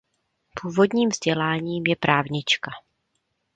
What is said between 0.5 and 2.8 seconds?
Původním vzděláním je právnička.